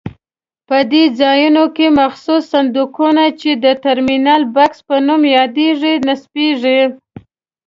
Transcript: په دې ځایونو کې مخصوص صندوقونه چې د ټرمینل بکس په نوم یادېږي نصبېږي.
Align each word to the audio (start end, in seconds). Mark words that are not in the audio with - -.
په 0.67 0.77
دې 0.91 1.03
ځایونو 1.19 1.63
کې 1.75 1.87
مخصوص 2.01 2.43
صندوقونه 2.53 3.23
چې 3.39 3.49
د 3.63 3.65
ټرمینل 3.83 4.41
بکس 4.55 4.79
په 4.87 4.95
نوم 5.07 5.21
یادېږي 5.37 5.93
نصبېږي. 6.07 6.81